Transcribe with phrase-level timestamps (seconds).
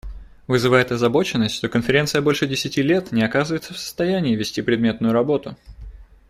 [0.47, 5.55] Вызывает озабоченность, что Конференция больше десяти лет не оказывается в состоянии вести предметную работу.